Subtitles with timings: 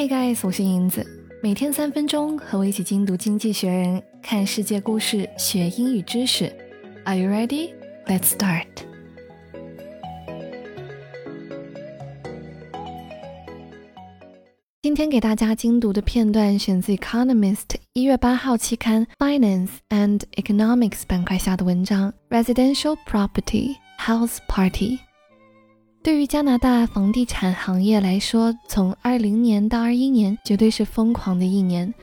[0.00, 1.06] Hey guys，我是银子，
[1.42, 6.52] 每天三分钟和我一起精读《经济学人》，看世界故事，学英语知识。
[7.04, 7.70] Are you ready?
[8.06, 8.66] Let's start.
[14.82, 22.12] 今天给大家精读的片段选自《Economist》一月八号期刊 Finance and Economics 板块下的文章《
[22.42, 24.98] Residential Property House Party》。
[26.03, 31.93] 对于加拿大房地产行业来说，从二零年到二一年绝对是疯狂的一年。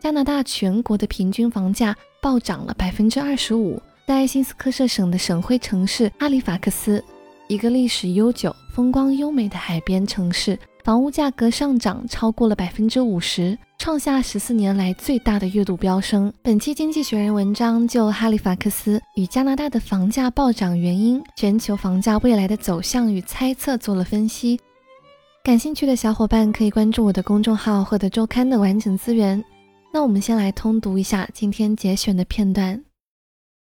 [0.00, 3.80] 加拿大全国的平均房价暴涨了百分之二十五。
[4.06, 7.04] 在新斯科舍省的省会城市哈利法克斯，
[7.46, 16.32] 一个历史悠久、风光优美的海边城市，房屋价格上涨超过了百分之五十，创下十四年来最大的月度飙升。
[16.40, 24.58] 本期《经济学人》文章就哈利法克斯与加拿大的房价暴涨原因、全球房价未来的走向与猜测做了分析。
[25.42, 29.44] 感兴趣的小伙伴可以关注我的公众号，获得周刊的完整资源。
[29.92, 32.82] 那我们先来通读一下今天节选的片段。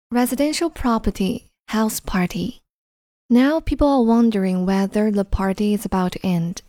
[0.09, 2.59] Residential property house party.
[3.27, 6.59] Now people are wondering whether the party is about to end.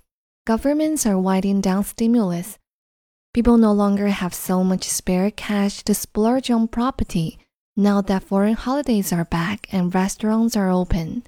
[0.45, 2.55] Governments are winding down stimulus.
[3.35, 7.39] People no longer have so much spare cash to splurge on property
[7.77, 11.23] now that foreign holidays are back and restaurants are open.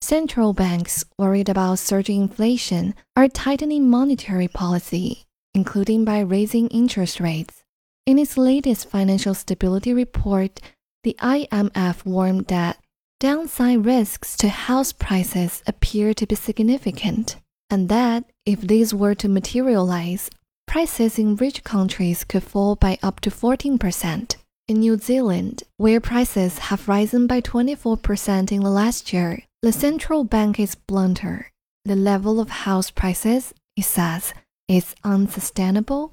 [0.00, 7.64] Central banks, worried about surging inflation, are tightening monetary policy, including by raising interest rates.
[8.04, 10.60] In its latest financial stability report,
[11.02, 12.78] the IMF warned that
[13.18, 17.36] downside risks to house prices appear to be significant,
[17.68, 20.30] and that if these were to materialize,
[20.67, 24.35] prices in rich countries could fall by up to 14%.
[24.67, 30.23] In New Zealand, where prices have risen by 24% in the last year, the central
[30.23, 31.51] bank is blunter.
[31.83, 34.33] The level of house prices, it says,
[34.67, 36.11] is unsustainable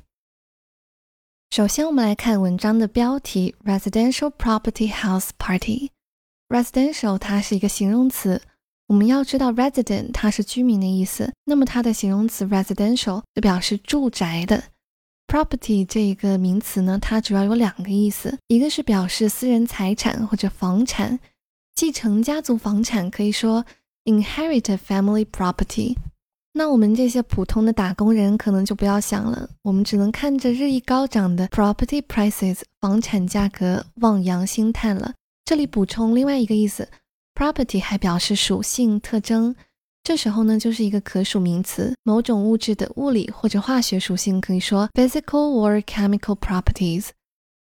[1.51, 8.43] 首先，我们来看文章的标题：Residential Property House Party。Residential 它是一个形容词，
[8.94, 14.66] 我们要知道 resident 它是居民的意思，那么它的形容词 residential 就表示住宅的。
[15.26, 21.20] Property 这一个名词呢，它主要有两个意思，一个是表示私人财产或者房产，
[21.74, 23.66] 继承家族房产可以说
[24.06, 25.96] inherit family property。
[26.54, 35.16] 那我们这些普通的打工人可能就不要想了，我们只能看着日益高涨的 property prices 房产价格望洋兴叹了。
[35.46, 36.88] 这里补充另外一个意思
[37.44, 39.54] ，property 还表示属性特征，
[40.04, 47.10] 这时候呢就是一个可数名词，某种物质的物理或者化学属性可以说 physical or chemical properties。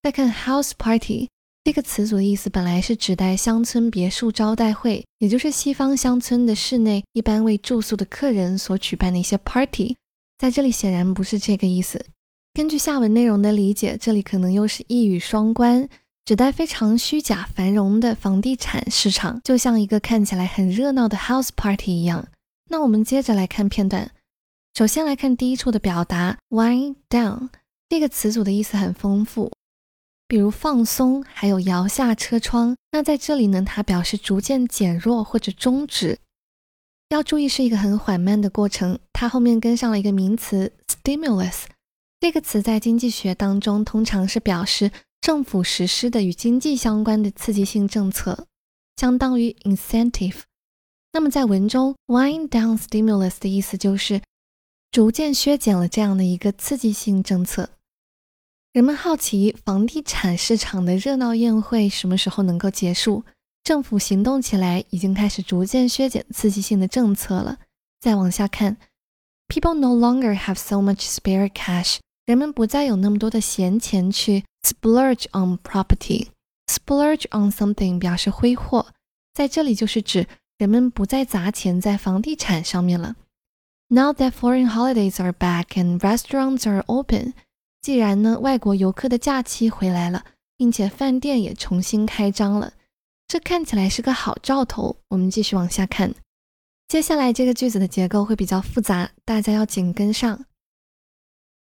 [0.03, 1.29] 再看 house party。
[1.65, 9.95] 这个词组的意思本来是指代乡村别墅招待会，也就是西方乡村的室内一般为住宿的客人所举办的一些 party。
[10.39, 12.05] 在这里显然不是这个意思。
[12.53, 15.89] 根据下文内容的理解，这里可能又是一语双关，
[16.25, 22.29] 指代非常虚假繁荣的房地产市场，就像一个看起来很热闹的 house party 一样。
[22.71, 24.13] 那我们接着来看片段，
[24.75, 27.49] 首先来看第一处的表达 wind down，
[27.89, 29.51] 这个词组的意思很丰富。
[30.29, 32.77] 比如放松，还有摇下车窗。
[32.93, 36.19] 那在这里呢，它表示逐渐减弱或者终止。
[37.11, 38.99] 要注意是一个很缓慢的过程。
[39.13, 41.65] 它后面跟上了一个名词 stimulus，
[42.21, 44.91] 这个词在经济学当中通常是表示
[45.23, 48.49] 政府实施的与经济相关的刺激性政策，
[48.97, 50.41] 相当于 incentive。
[51.13, 54.21] 那么在文中 wind down stimulus 的意思就是
[54.91, 57.71] 逐渐削减了这样的一个刺激性政策。
[58.73, 63.25] 人们好奇房地产市场的热闹宴会什么时候能够结束？
[63.63, 67.59] 政府行动起来，已经开始逐渐削减刺激性的政策了。
[68.01, 68.77] 再往下看
[69.47, 71.99] ，People no longer have so much spare cash。
[72.27, 76.29] 人们不再有那么多的闲钱去 splurge on property。
[76.67, 78.87] splurge on something 表示挥霍，
[79.35, 83.17] 在这里就是指人们不再砸钱在房地产上面了。
[83.89, 87.35] Now that foreign holidays are back and restaurants are open。
[87.83, 90.25] 既然呢，外国游客的假期回来了，
[90.57, 92.73] 并且饭店也重新开张了，
[93.27, 94.97] 这看起来是个好兆头。
[95.09, 96.15] 我们继续往下看，
[96.89, 100.47] 接下来这个句子的结构会比较复杂，大家要紧跟上。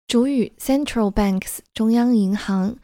[0.06, 2.76] 主语 central banks 中央银行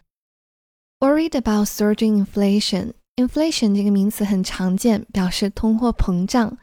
[1.04, 2.92] ，worried about surging inflation。
[3.16, 6.56] inflation 这个名词很常见，表示通货膨胀。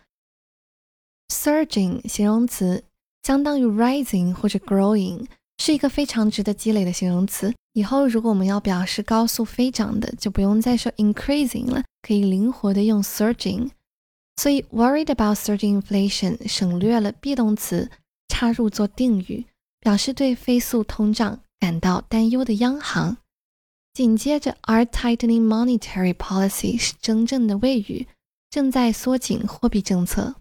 [1.30, 2.84] surging 形容词
[3.22, 5.28] 相当于 rising 或者 growing。
[5.60, 7.54] 是一个非常值得积累的形容词。
[7.74, 13.70] 以后如果我们要表示高速飞涨的，就不用再说 increasing 了，可以灵活的用 surging。
[14.38, 17.92] 所以 worried about surging inflation 省略了 be 动词，
[18.30, 19.46] 插入做定语。
[19.80, 23.18] 表示对飞速通胀感到担忧的央行。
[23.94, 28.08] 紧接着，are tightening monetary policy 是真正的谓语，
[28.50, 30.36] 正在缩紧货币政策。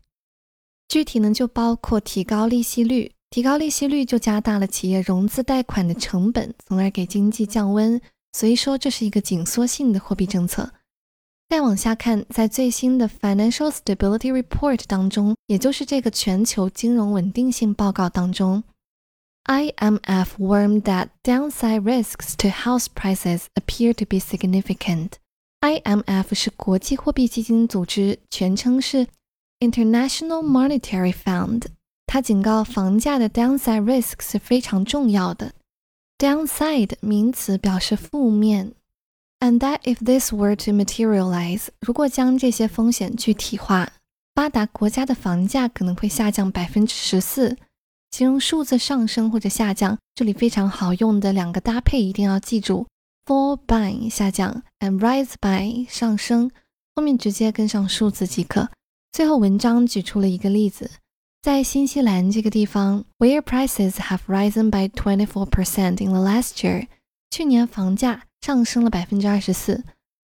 [0.89, 8.01] 具体呢，就包括提高利息率，提高利息率就加大了企业融资贷款的成本，从而给经济降温。
[8.33, 10.73] 所以说，这是一个紧缩性的货币政策。
[11.49, 18.63] 再往下看，在最新的 Financial Stability Report 当中，也就是这个全球金融稳定性报告当中。
[19.48, 25.12] IMF warned that downside risks to house prices appear to be significant.
[25.62, 29.08] IMF 是国际货币基金组织，全称是
[29.60, 31.68] International Monetary Fund。
[32.08, 35.54] 它警告房价的 downside risk 是非常重要的。
[36.18, 38.74] downside 名词表示负面，
[39.40, 43.90] and that if this were to materialize，如果将这些风险具体化，
[44.34, 47.58] 发达国家的房价可能会下降百分之十四。
[48.11, 52.87] 形容数字上升或者下降，这里非常好用的两个搭配一定要记住
[53.25, 56.51] ：fall by 下降，and rise by 上升，
[56.95, 58.69] 后面直接跟上数字即可。
[59.13, 60.91] 最后文章举出了一个例子，
[61.43, 66.87] 在新西兰这个地方，where prices have risen by twenty four percent in the last year，
[67.31, 69.85] 去年房价上升了百分之二十四。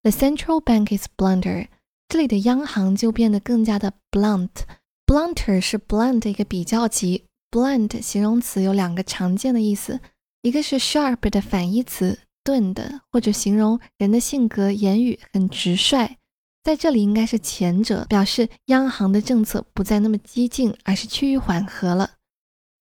[0.03, 1.69] The central bank is blunter，
[2.09, 7.25] 这里的央行就变得更加的 blunt，blunter 是 blunt 的一个比较级。
[7.53, 10.01] Blunt 形容词有两个常见的意思，
[10.41, 16.17] 一个是 sharp 的反义词，钝的，或者形容人的性格、言语很直率。
[16.65, 22.13] 在这里应该是前者，表示央行的政策不再那么激进，而是趋于缓和了。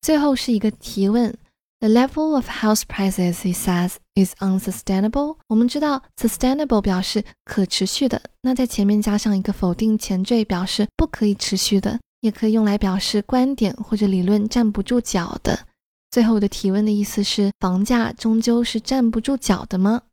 [0.01, 1.37] 最后是一个提问
[1.81, 5.35] ：The level of house prices, he says, is unsustainable。
[5.47, 11.99] 我们知道 sustainable 表示可持续的，那在前面加上一个否定前缀，表示不可以持续的。
[12.21, 15.67] 也可以用来表示观点或者理论站不住脚的。
[16.09, 20.03] 最后的提问的意思是：房价终究是站不住脚的吗？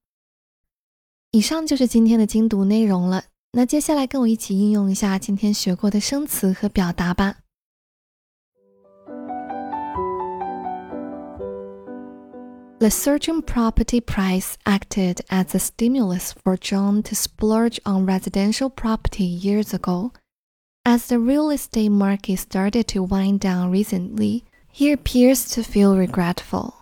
[1.33, 3.25] 以上就是今天的精读内容了。
[3.53, 7.37] 那接下来跟我一起应用一下今天学过的生词和表达吧。
[12.79, 19.75] The surging property price acted as a stimulus for John to splurge on residential property years
[19.75, 20.13] ago.
[20.88, 26.74] As the real estate market started to wind down recently, he appears to feel regretful.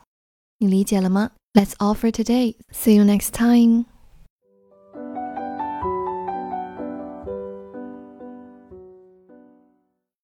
[0.58, 1.32] 你理解了吗?
[1.54, 2.56] That's all for today.
[2.72, 3.86] See you next time.